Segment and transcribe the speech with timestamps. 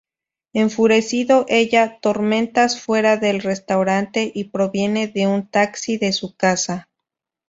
[0.53, 6.89] Enfurecido ella tormentas fuera del restaurante y proviene de un taxi de su casa.